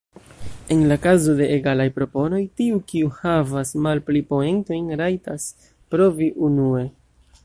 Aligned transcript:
En 0.75 0.79
la 0.91 0.95
kazo 1.01 1.35
de 1.41 1.49
egalaj 1.57 1.85
proponoj, 1.97 2.39
tiu 2.61 2.79
kiu 2.93 3.11
havas 3.19 3.73
malpli 3.87 4.25
poentojn 4.33 4.89
rajtas 5.03 5.47
provi 5.95 6.35
unue. 6.49 6.83